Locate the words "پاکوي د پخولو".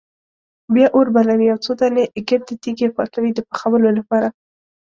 2.97-3.89